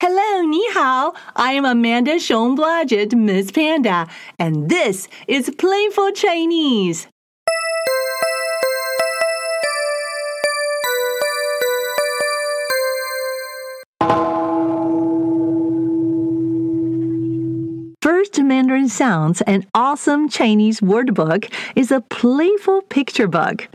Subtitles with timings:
[0.00, 1.14] Hello, ni hao.
[1.36, 4.08] I am Amanda Hsiung-Blodgett, Miss Panda,
[4.40, 7.06] and this is Playful Chinese.
[18.02, 21.46] First Mandarin Sounds, an awesome Chinese word book,
[21.76, 23.68] is a playful picture book.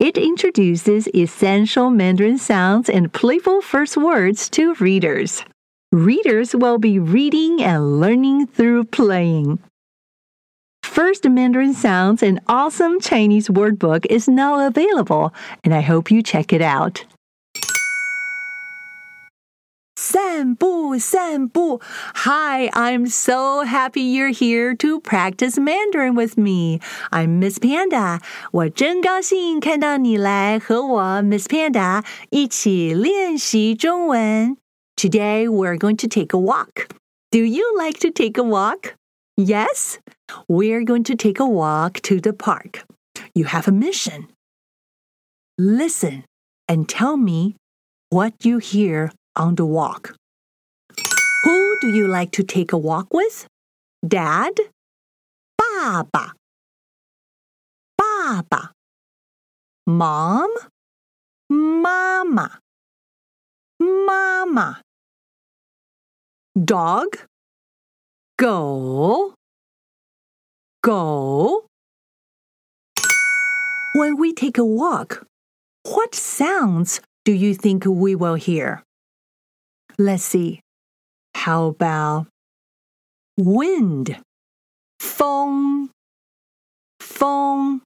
[0.00, 5.44] It introduces essential Mandarin sounds and playful first words to readers.
[5.92, 9.58] Readers will be reading and learning through playing.
[10.82, 15.34] First Mandarin Sounds, an awesome Chinese word book, is now available,
[15.64, 17.04] and I hope you check it out.
[20.39, 21.81] 散步,散步.
[22.23, 26.79] Hi, I'm so happy you're here to practice Mandarin with me.
[27.11, 28.21] I'm Miss Panda.
[28.53, 34.55] 我真高兴看到你来和我 Miss Panda 一起练习中文。
[34.95, 36.87] Today we're going to take a walk.
[37.31, 38.93] Do you like to take a walk?
[39.35, 39.97] Yes?
[40.47, 42.85] We're going to take a walk to the park.
[43.33, 44.29] You have a mission.
[45.57, 46.23] Listen
[46.69, 47.57] and tell me
[48.09, 50.15] what you hear on the walk.
[51.80, 53.46] do you like to take a walk with?
[54.06, 54.52] Dad?
[55.56, 56.32] Baba.
[57.96, 58.72] Baba.
[59.86, 60.50] Mom?
[61.48, 62.58] Mama.
[63.80, 64.82] Mama.
[66.62, 67.16] Dog?
[68.38, 69.34] Go.
[70.82, 71.64] Go.
[73.94, 75.26] When we take a walk,
[75.84, 78.82] what sounds do you think we will hear?
[79.98, 80.60] Let's see.
[81.39, 82.27] How about
[83.37, 84.17] wind?
[84.99, 85.89] 风
[86.99, 87.81] 风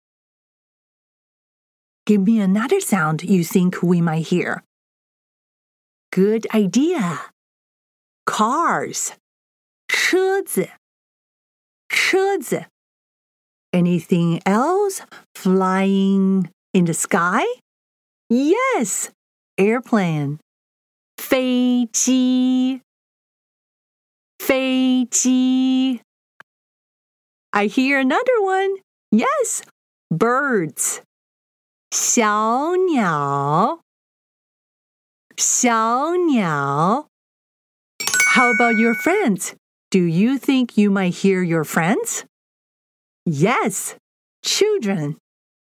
[2.06, 4.64] Give me another sound you think we might hear.
[6.12, 7.32] Good idea.
[8.26, 9.14] Cars.
[9.88, 10.70] 车子
[11.90, 12.66] 车子
[13.72, 15.02] Anything else
[15.36, 17.44] flying in the sky?
[18.30, 19.10] Yes,
[19.58, 20.40] airplane.
[21.18, 22.82] 飞机
[24.44, 26.02] 飞机
[27.52, 28.78] I hear another one.
[29.12, 29.64] Yes,
[30.12, 31.02] birds.
[31.92, 33.82] 小鸟
[35.36, 37.08] 小鸟
[38.36, 39.56] How about your friends?
[39.90, 42.26] Do you think you might hear your friends?
[43.26, 43.96] Yes,
[44.44, 45.18] children.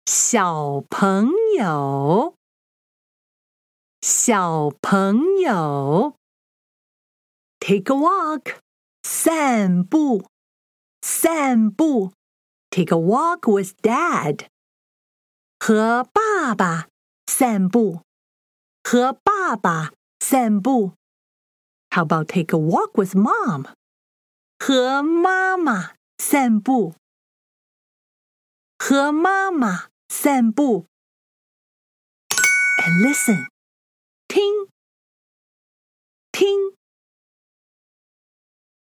[0.05, 2.35] 小朋友
[4.01, 6.15] 小朋友
[7.59, 8.59] Take a walk.
[9.03, 10.29] 散步
[11.01, 12.13] 散步
[12.69, 14.47] Take a walk with dad.
[15.59, 16.89] 和爸爸
[17.27, 18.01] 散步
[18.83, 20.93] 和爸爸散步
[21.91, 23.73] How about take a walk with mom?
[24.59, 26.95] 和妈妈散步
[28.77, 30.87] 和妈妈散步
[32.85, 33.47] And listen.
[34.27, 34.67] 听
[36.31, 36.75] 听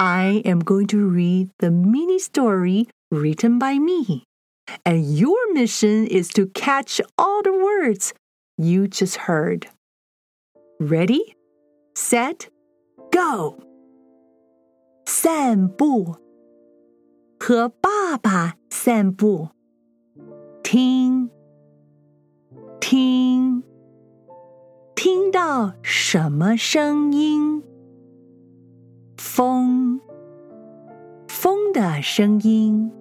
[0.00, 4.24] I am going to read the mini story written by me,
[4.84, 8.12] and your mission is to catch all the words
[8.58, 9.68] you just heard.
[10.78, 11.34] Ready,
[11.94, 12.48] set,
[13.10, 13.58] go.
[15.06, 16.16] 散步，
[17.38, 19.48] 和爸爸散步。
[20.62, 21.30] 听，
[22.80, 23.62] 听，
[24.94, 27.62] 听到什么声音？
[29.33, 30.01] 风，
[31.29, 32.91] 风的声音。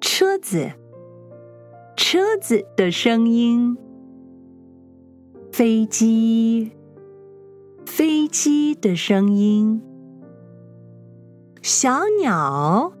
[0.00, 0.72] 车子，
[1.96, 3.78] 车子的声音。
[5.52, 6.72] 飞机，
[7.86, 9.80] 飞机的声音。
[11.62, 12.92] 小鸟，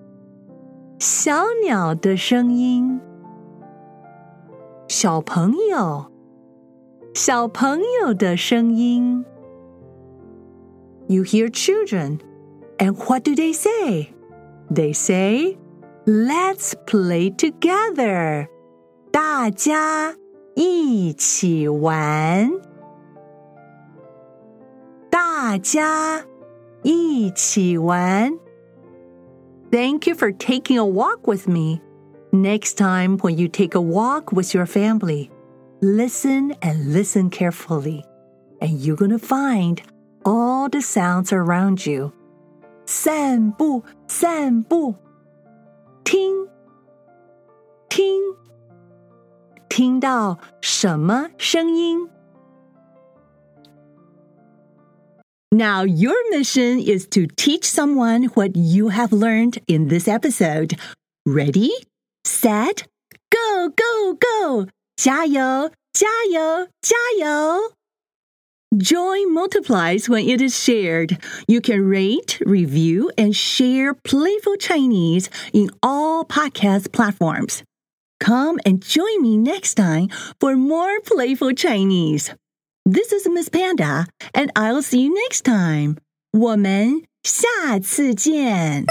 [1.00, 3.00] 小鸟的声音。
[4.86, 6.06] 小朋友，
[7.14, 9.24] 小朋友的声音。
[11.09, 12.21] You hear children,
[12.79, 14.13] and what do they say?
[14.71, 15.57] They say,
[16.05, 18.47] "Let's play together."
[19.11, 20.15] 大家
[20.55, 22.51] 一起玩。
[25.09, 26.25] 大家
[26.83, 28.37] 一起玩。
[29.71, 31.81] Thank you for taking a walk with me.
[32.31, 35.29] Next time, when you take a walk with your family,
[35.81, 38.03] listen and listen carefully,
[38.59, 39.81] and you're going to find
[40.23, 42.11] all the sounds around you.
[42.85, 44.95] 散步，散步，
[46.03, 46.47] 听，
[47.89, 48.21] 听，
[49.67, 52.09] 听到什么声音？
[55.51, 60.77] Now, your mission is to teach someone what you have learned in this episode.
[61.25, 61.71] Ready,
[62.25, 62.83] set,
[63.31, 64.67] go, go, go!
[64.97, 67.73] 加油，加油，加油
[68.75, 71.17] ！Joy multiplies when it is shared.
[71.47, 77.63] You can rate, review, and share Playful Chinese in all podcast platforms.
[78.19, 80.09] Come and join me next time
[80.39, 82.33] for more Playful Chinese.
[82.85, 85.97] This is Miss Panda, and I'll see you next time.
[86.31, 88.85] 我们下次见。